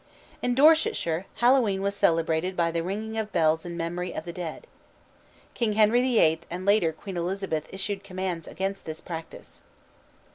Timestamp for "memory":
3.77-4.15